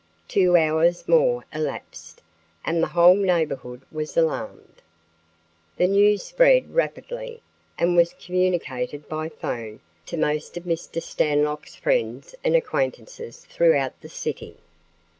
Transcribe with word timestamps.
Two 0.27 0.57
hours 0.57 1.07
more 1.07 1.45
elapsed 1.53 2.23
and 2.65 2.81
the 2.81 2.87
whole 2.87 3.13
neighborhood 3.13 3.83
was 3.91 4.17
alarmed. 4.17 4.81
The 5.77 5.87
news 5.87 6.23
spread 6.23 6.73
rapidly 6.73 7.43
and 7.77 7.95
was 7.95 8.15
communicated 8.19 9.07
by 9.07 9.29
phone 9.29 9.79
to 10.07 10.17
most 10.17 10.57
of 10.57 10.63
Mr. 10.63 11.03
Stanlock's 11.03 11.75
friends 11.75 12.33
and 12.43 12.55
acquaintances 12.55 13.45
throughout 13.45 14.01
the 14.01 14.09
city. 14.09 14.57